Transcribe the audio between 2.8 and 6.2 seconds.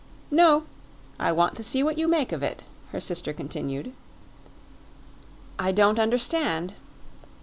her sister continued. "I don't